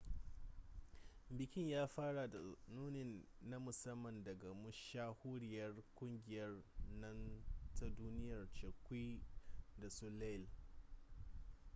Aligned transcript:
bikin 1.29 1.67
ya 1.69 1.87
fara 1.87 2.27
da 2.27 2.37
nuni 2.67 3.25
na 3.41 3.59
musamman 3.59 4.23
daga 4.23 4.53
mashahuriyar 4.53 5.83
kungiyar 5.95 6.63
nan 6.99 7.43
ta 7.79 7.89
duniya 7.89 8.47
cirque 8.53 9.21
du 9.77 9.89
soleil 9.89 10.47